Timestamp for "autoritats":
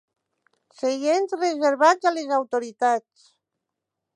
2.39-3.31